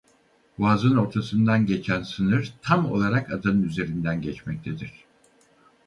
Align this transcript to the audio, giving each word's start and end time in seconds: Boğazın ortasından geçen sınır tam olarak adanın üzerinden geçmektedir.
Boğazın 0.59 0.97
ortasından 0.97 1.65
geçen 1.65 2.03
sınır 2.03 2.53
tam 2.61 2.91
olarak 2.91 3.31
adanın 3.31 3.63
üzerinden 3.63 4.21
geçmektedir. 4.21 4.93